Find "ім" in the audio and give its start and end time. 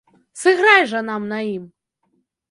1.49-1.67